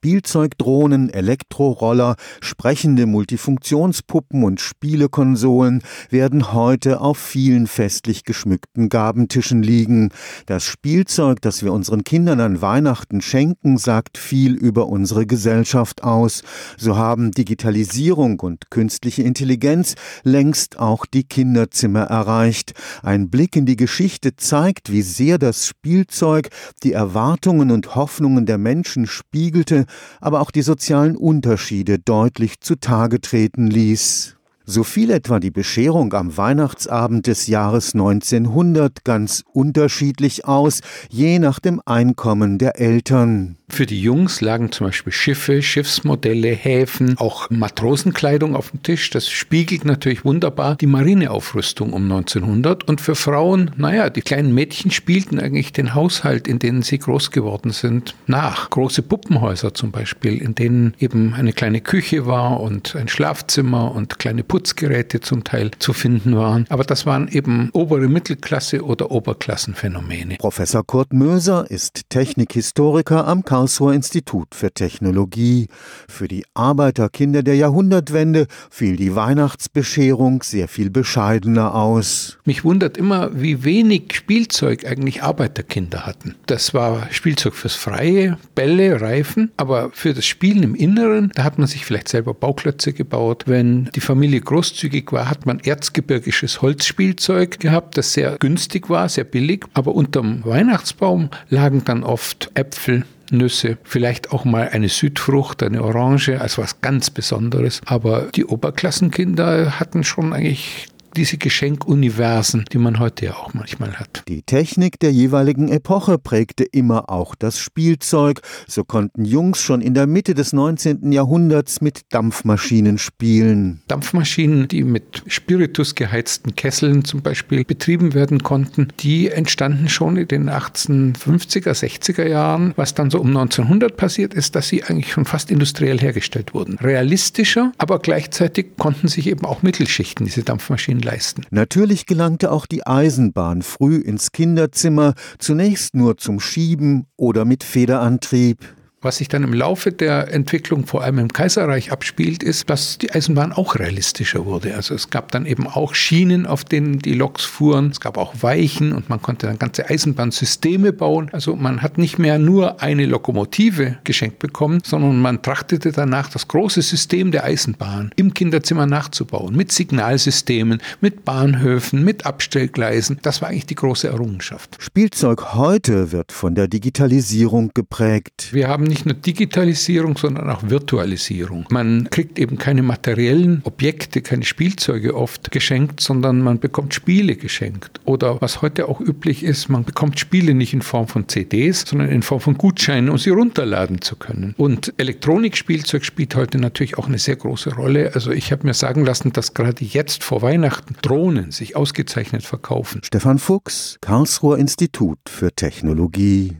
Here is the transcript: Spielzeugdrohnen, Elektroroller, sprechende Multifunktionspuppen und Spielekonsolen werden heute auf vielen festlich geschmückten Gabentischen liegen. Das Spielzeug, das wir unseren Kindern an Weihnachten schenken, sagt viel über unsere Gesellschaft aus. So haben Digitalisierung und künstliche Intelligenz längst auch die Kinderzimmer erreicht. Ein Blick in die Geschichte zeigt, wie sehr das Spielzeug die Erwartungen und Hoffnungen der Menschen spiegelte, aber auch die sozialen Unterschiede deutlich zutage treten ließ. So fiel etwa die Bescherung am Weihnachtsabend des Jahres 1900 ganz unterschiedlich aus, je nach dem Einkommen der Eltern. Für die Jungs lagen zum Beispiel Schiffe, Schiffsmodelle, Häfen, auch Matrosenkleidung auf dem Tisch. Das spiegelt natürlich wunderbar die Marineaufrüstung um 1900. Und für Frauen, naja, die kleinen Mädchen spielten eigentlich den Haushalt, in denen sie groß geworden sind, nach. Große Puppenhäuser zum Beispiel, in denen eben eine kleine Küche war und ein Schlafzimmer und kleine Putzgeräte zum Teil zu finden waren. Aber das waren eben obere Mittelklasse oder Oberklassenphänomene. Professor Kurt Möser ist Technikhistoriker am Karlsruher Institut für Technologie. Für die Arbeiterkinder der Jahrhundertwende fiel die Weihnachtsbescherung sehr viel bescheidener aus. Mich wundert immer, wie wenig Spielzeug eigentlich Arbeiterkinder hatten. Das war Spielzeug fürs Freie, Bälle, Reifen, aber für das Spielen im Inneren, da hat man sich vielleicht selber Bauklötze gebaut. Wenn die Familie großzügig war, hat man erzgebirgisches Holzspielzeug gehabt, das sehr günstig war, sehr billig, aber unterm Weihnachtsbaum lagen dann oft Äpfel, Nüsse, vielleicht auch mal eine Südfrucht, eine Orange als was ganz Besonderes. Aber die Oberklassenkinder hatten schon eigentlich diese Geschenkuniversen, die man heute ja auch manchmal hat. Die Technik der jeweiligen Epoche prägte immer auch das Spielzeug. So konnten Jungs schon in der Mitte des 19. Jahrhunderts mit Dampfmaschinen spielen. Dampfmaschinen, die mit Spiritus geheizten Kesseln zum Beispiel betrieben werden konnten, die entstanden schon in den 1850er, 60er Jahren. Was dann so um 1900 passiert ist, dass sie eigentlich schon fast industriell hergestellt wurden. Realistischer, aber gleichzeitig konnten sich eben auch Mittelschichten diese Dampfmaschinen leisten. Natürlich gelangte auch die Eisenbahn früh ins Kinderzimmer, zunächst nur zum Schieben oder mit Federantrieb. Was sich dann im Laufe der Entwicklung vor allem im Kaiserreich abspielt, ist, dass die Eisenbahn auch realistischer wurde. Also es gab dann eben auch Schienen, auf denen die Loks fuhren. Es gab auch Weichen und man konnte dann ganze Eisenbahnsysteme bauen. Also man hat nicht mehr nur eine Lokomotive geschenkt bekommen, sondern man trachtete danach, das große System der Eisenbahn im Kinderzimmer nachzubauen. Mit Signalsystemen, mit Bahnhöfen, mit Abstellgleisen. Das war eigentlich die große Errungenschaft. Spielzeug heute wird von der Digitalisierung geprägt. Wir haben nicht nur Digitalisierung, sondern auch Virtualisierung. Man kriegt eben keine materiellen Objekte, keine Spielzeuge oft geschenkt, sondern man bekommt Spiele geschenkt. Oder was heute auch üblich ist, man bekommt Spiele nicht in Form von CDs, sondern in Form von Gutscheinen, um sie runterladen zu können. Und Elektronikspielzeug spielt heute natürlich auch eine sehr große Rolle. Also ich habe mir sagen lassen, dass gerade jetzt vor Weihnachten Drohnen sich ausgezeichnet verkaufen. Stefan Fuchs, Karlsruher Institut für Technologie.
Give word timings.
Spielzeugdrohnen, 0.00 1.10
Elektroroller, 1.10 2.16
sprechende 2.40 3.04
Multifunktionspuppen 3.04 4.44
und 4.44 4.58
Spielekonsolen 4.58 5.82
werden 6.08 6.54
heute 6.54 7.02
auf 7.02 7.18
vielen 7.18 7.66
festlich 7.66 8.24
geschmückten 8.24 8.88
Gabentischen 8.88 9.62
liegen. 9.62 10.08
Das 10.46 10.64
Spielzeug, 10.64 11.42
das 11.42 11.62
wir 11.62 11.74
unseren 11.74 12.02
Kindern 12.02 12.40
an 12.40 12.62
Weihnachten 12.62 13.20
schenken, 13.20 13.76
sagt 13.76 14.16
viel 14.16 14.54
über 14.54 14.86
unsere 14.86 15.26
Gesellschaft 15.26 16.02
aus. 16.02 16.44
So 16.78 16.96
haben 16.96 17.32
Digitalisierung 17.32 18.40
und 18.40 18.70
künstliche 18.70 19.22
Intelligenz 19.22 19.96
längst 20.22 20.78
auch 20.78 21.04
die 21.04 21.24
Kinderzimmer 21.24 22.04
erreicht. 22.04 22.72
Ein 23.02 23.28
Blick 23.28 23.54
in 23.54 23.66
die 23.66 23.76
Geschichte 23.76 24.34
zeigt, 24.34 24.90
wie 24.90 25.02
sehr 25.02 25.36
das 25.36 25.66
Spielzeug 25.66 26.48
die 26.84 26.94
Erwartungen 26.94 27.70
und 27.70 27.94
Hoffnungen 27.96 28.46
der 28.46 28.56
Menschen 28.56 29.06
spiegelte, 29.06 29.84
aber 30.20 30.40
auch 30.40 30.50
die 30.50 30.62
sozialen 30.62 31.16
Unterschiede 31.16 31.98
deutlich 31.98 32.60
zutage 32.60 33.20
treten 33.20 33.66
ließ. 33.66 34.36
So 34.72 34.84
fiel 34.84 35.10
etwa 35.10 35.40
die 35.40 35.50
Bescherung 35.50 36.14
am 36.14 36.36
Weihnachtsabend 36.36 37.26
des 37.26 37.48
Jahres 37.48 37.92
1900 37.94 39.04
ganz 39.04 39.42
unterschiedlich 39.52 40.44
aus, 40.44 40.78
je 41.08 41.40
nach 41.40 41.58
dem 41.58 41.82
Einkommen 41.84 42.56
der 42.56 42.78
Eltern. 42.78 43.56
Für 43.70 43.86
die 43.86 44.00
Jungs 44.00 44.40
lagen 44.40 44.72
zum 44.72 44.88
Beispiel 44.88 45.12
Schiffe, 45.12 45.62
Schiffsmodelle, 45.62 46.50
Häfen, 46.50 47.16
auch 47.18 47.48
Matrosenkleidung 47.50 48.56
auf 48.56 48.70
dem 48.72 48.82
Tisch. 48.82 49.10
Das 49.10 49.28
spiegelt 49.28 49.84
natürlich 49.84 50.24
wunderbar 50.24 50.74
die 50.74 50.86
Marineaufrüstung 50.86 51.92
um 51.92 52.02
1900. 52.02 52.88
Und 52.88 53.00
für 53.00 53.14
Frauen, 53.14 53.70
naja, 53.76 54.10
die 54.10 54.22
kleinen 54.22 54.52
Mädchen 54.52 54.90
spielten 54.90 55.38
eigentlich 55.38 55.72
den 55.72 55.94
Haushalt, 55.94 56.48
in 56.48 56.58
denen 56.58 56.82
sie 56.82 56.98
groß 56.98 57.30
geworden 57.30 57.70
sind, 57.70 58.16
nach. 58.26 58.70
Große 58.70 59.02
Puppenhäuser 59.02 59.72
zum 59.72 59.92
Beispiel, 59.92 60.42
in 60.42 60.56
denen 60.56 60.94
eben 60.98 61.32
eine 61.34 61.52
kleine 61.52 61.80
Küche 61.80 62.26
war 62.26 62.60
und 62.60 62.96
ein 62.96 63.08
Schlafzimmer 63.08 63.94
und 63.94 64.18
kleine 64.18 64.42
Putzgeräte 64.60 65.20
zum 65.20 65.42
Teil 65.42 65.70
zu 65.78 65.94
finden 65.94 66.36
waren. 66.36 66.66
Aber 66.68 66.84
das 66.84 67.06
waren 67.06 67.28
eben 67.28 67.70
obere 67.72 68.08
Mittelklasse 68.08 68.84
oder 68.84 69.10
Oberklassenphänomene. 69.10 70.36
Professor 70.36 70.84
Kurt 70.84 71.14
Möser 71.14 71.70
ist 71.70 72.02
Technikhistoriker 72.10 73.26
am 73.26 73.42
Karlsruher 73.42 73.94
Institut 73.94 74.54
für 74.54 74.70
Technologie. 74.70 75.68
Für 76.10 76.28
die 76.28 76.44
Arbeiterkinder 76.52 77.42
der 77.42 77.56
Jahrhundertwende 77.56 78.48
fiel 78.68 78.96
die 78.96 79.14
Weihnachtsbescherung 79.14 80.42
sehr 80.42 80.68
viel 80.68 80.90
bescheidener 80.90 81.74
aus. 81.74 82.36
Mich 82.44 82.62
wundert 82.62 82.98
immer, 82.98 83.30
wie 83.40 83.64
wenig 83.64 84.12
Spielzeug 84.12 84.84
eigentlich 84.84 85.22
Arbeiterkinder 85.22 86.04
hatten. 86.04 86.34
Das 86.44 86.74
war 86.74 87.10
Spielzeug 87.10 87.54
fürs 87.54 87.76
Freie, 87.76 88.36
Bälle, 88.54 89.00
Reifen, 89.00 89.52
aber 89.56 89.88
für 89.94 90.12
das 90.12 90.26
Spielen 90.26 90.62
im 90.62 90.74
Inneren, 90.74 91.32
da 91.34 91.44
hat 91.44 91.56
man 91.56 91.66
sich 91.66 91.86
vielleicht 91.86 92.08
selber 92.08 92.34
Bauklötze 92.34 92.92
gebaut. 92.92 93.44
Wenn 93.46 93.88
die 93.94 94.00
Familie 94.00 94.39
großzügig 94.40 95.12
war, 95.12 95.28
hat 95.28 95.46
man 95.46 95.60
erzgebirgisches 95.60 96.62
Holzspielzeug 96.62 97.60
gehabt, 97.60 97.96
das 97.96 98.12
sehr 98.12 98.36
günstig 98.38 98.88
war, 98.90 99.08
sehr 99.08 99.24
billig, 99.24 99.64
aber 99.74 99.94
unterm 99.94 100.44
Weihnachtsbaum 100.44 101.30
lagen 101.48 101.84
dann 101.84 102.02
oft 102.02 102.50
Äpfel, 102.54 103.04
Nüsse, 103.30 103.78
vielleicht 103.84 104.32
auch 104.32 104.44
mal 104.44 104.68
eine 104.70 104.88
Südfrucht, 104.88 105.62
eine 105.62 105.82
Orange 105.82 106.40
als 106.40 106.58
was 106.58 106.80
ganz 106.80 107.10
Besonderes. 107.10 107.80
Aber 107.86 108.28
die 108.34 108.44
Oberklassenkinder 108.44 109.78
hatten 109.78 110.04
schon 110.04 110.32
eigentlich 110.32 110.88
diese 111.16 111.36
Geschenkuniversen, 111.38 112.64
die 112.72 112.78
man 112.78 112.98
heute 112.98 113.26
ja 113.26 113.34
auch 113.34 113.54
manchmal 113.54 113.94
hat. 113.94 114.22
Die 114.28 114.42
Technik 114.42 114.98
der 115.00 115.12
jeweiligen 115.12 115.68
Epoche 115.68 116.18
prägte 116.18 116.64
immer 116.64 117.10
auch 117.10 117.34
das 117.34 117.58
Spielzeug. 117.58 118.40
So 118.66 118.84
konnten 118.84 119.24
Jungs 119.24 119.60
schon 119.60 119.80
in 119.80 119.94
der 119.94 120.06
Mitte 120.06 120.34
des 120.34 120.52
19. 120.52 121.12
Jahrhunderts 121.12 121.80
mit 121.80 122.02
Dampfmaschinen 122.10 122.98
spielen. 122.98 123.82
Dampfmaschinen, 123.88 124.68
die 124.68 124.84
mit 124.84 125.22
Spiritus 125.26 125.94
geheizten 125.94 126.54
Kesseln 126.54 127.04
zum 127.04 127.22
Beispiel 127.22 127.64
betrieben 127.64 128.14
werden 128.14 128.42
konnten, 128.42 128.88
die 129.00 129.28
entstanden 129.28 129.88
schon 129.88 130.16
in 130.16 130.28
den 130.28 130.50
1850er, 130.50 131.72
60er 131.72 132.26
Jahren. 132.26 132.72
Was 132.76 132.94
dann 132.94 133.10
so 133.10 133.20
um 133.20 133.28
1900 133.28 133.96
passiert 133.96 134.34
ist, 134.34 134.54
dass 134.54 134.68
sie 134.68 134.84
eigentlich 134.84 135.12
schon 135.12 135.24
fast 135.24 135.50
industriell 135.50 135.98
hergestellt 135.98 136.54
wurden. 136.54 136.78
Realistischer, 136.78 137.72
aber 137.78 137.98
gleichzeitig 137.98 138.76
konnten 138.78 139.08
sich 139.08 139.26
eben 139.26 139.44
auch 139.44 139.62
Mittelschichten 139.62 140.26
diese 140.26 140.42
Dampfmaschinen 140.42 140.99
leisten. 141.00 141.42
Natürlich 141.50 142.06
gelangte 142.06 142.50
auch 142.52 142.66
die 142.66 142.86
Eisenbahn 142.86 143.62
früh 143.62 143.96
ins 143.96 144.32
Kinderzimmer, 144.32 145.14
zunächst 145.38 145.94
nur 145.94 146.16
zum 146.16 146.40
Schieben 146.40 147.06
oder 147.16 147.44
mit 147.44 147.64
Federantrieb. 147.64 148.58
Was 149.02 149.16
sich 149.16 149.28
dann 149.28 149.44
im 149.44 149.54
Laufe 149.54 149.92
der 149.92 150.30
Entwicklung 150.30 150.84
vor 150.84 151.02
allem 151.02 151.20
im 151.20 151.32
Kaiserreich 151.32 151.90
abspielt, 151.90 152.42
ist, 152.42 152.68
dass 152.68 152.98
die 152.98 153.10
Eisenbahn 153.10 153.50
auch 153.50 153.76
realistischer 153.76 154.44
wurde. 154.44 154.74
Also 154.74 154.94
es 154.94 155.08
gab 155.08 155.32
dann 155.32 155.46
eben 155.46 155.66
auch 155.66 155.94
Schienen, 155.94 156.44
auf 156.44 156.64
denen 156.64 156.98
die 156.98 157.14
Loks 157.14 157.42
fuhren. 157.42 157.88
Es 157.92 158.00
gab 158.00 158.18
auch 158.18 158.34
Weichen 158.42 158.92
und 158.92 159.08
man 159.08 159.22
konnte 159.22 159.46
dann 159.46 159.58
ganze 159.58 159.88
Eisenbahnsysteme 159.88 160.92
bauen. 160.92 161.30
Also 161.32 161.56
man 161.56 161.80
hat 161.80 161.96
nicht 161.96 162.18
mehr 162.18 162.38
nur 162.38 162.82
eine 162.82 163.06
Lokomotive 163.06 163.96
geschenkt 164.04 164.38
bekommen, 164.38 164.82
sondern 164.84 165.18
man 165.18 165.40
trachtete 165.40 165.92
danach, 165.92 166.28
das 166.28 166.46
große 166.48 166.82
System 166.82 167.30
der 167.30 167.44
Eisenbahn 167.44 168.10
im 168.16 168.34
Kinderzimmer 168.34 168.84
nachzubauen. 168.84 169.56
Mit 169.56 169.72
Signalsystemen, 169.72 170.82
mit 171.00 171.24
Bahnhöfen, 171.24 172.04
mit 172.04 172.26
Abstellgleisen. 172.26 173.18
Das 173.22 173.40
war 173.40 173.48
eigentlich 173.48 173.64
die 173.64 173.76
große 173.76 174.08
Errungenschaft. 174.08 174.76
Spielzeug 174.78 175.54
heute 175.54 176.12
wird 176.12 176.32
von 176.32 176.54
der 176.54 176.68
Digitalisierung 176.68 177.70
geprägt. 177.72 178.50
Wir 178.52 178.68
haben 178.68 178.89
nicht 178.90 179.06
nur 179.06 179.14
Digitalisierung, 179.14 180.18
sondern 180.18 180.50
auch 180.50 180.62
Virtualisierung. 180.68 181.64
Man 181.70 182.10
kriegt 182.10 182.38
eben 182.38 182.58
keine 182.58 182.82
materiellen 182.82 183.62
Objekte, 183.64 184.20
keine 184.20 184.44
Spielzeuge 184.44 185.14
oft 185.14 185.50
geschenkt, 185.50 186.00
sondern 186.00 186.42
man 186.42 186.60
bekommt 186.60 186.92
Spiele 186.92 187.36
geschenkt. 187.36 188.00
Oder 188.04 188.40
was 188.42 188.60
heute 188.60 188.88
auch 188.88 189.00
üblich 189.00 189.42
ist, 189.42 189.68
man 189.68 189.84
bekommt 189.84 190.20
Spiele 190.20 190.52
nicht 190.52 190.74
in 190.74 190.82
Form 190.82 191.08
von 191.08 191.28
CDs, 191.28 191.84
sondern 191.86 192.10
in 192.10 192.22
Form 192.22 192.40
von 192.40 192.58
Gutscheinen, 192.58 193.08
um 193.08 193.16
sie 193.16 193.30
runterladen 193.30 194.02
zu 194.02 194.16
können. 194.16 194.54
Und 194.58 194.92
Elektronikspielzeug 194.98 196.04
spielt 196.04 196.34
heute 196.34 196.58
natürlich 196.58 196.98
auch 196.98 197.06
eine 197.06 197.18
sehr 197.18 197.36
große 197.36 197.74
Rolle. 197.74 198.10
Also 198.14 198.32
ich 198.32 198.52
habe 198.52 198.66
mir 198.66 198.74
sagen 198.74 199.04
lassen, 199.04 199.32
dass 199.32 199.54
gerade 199.54 199.84
jetzt 199.84 200.24
vor 200.24 200.42
Weihnachten 200.42 200.96
Drohnen 201.00 201.52
sich 201.52 201.76
ausgezeichnet 201.76 202.42
verkaufen. 202.42 203.00
Stefan 203.04 203.38
Fuchs, 203.38 203.96
Karlsruher 204.00 204.58
Institut 204.58 205.18
für 205.28 205.52
Technologie. 205.52 206.56